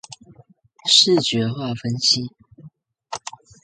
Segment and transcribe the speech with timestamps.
[0.87, 2.31] 視覺化分析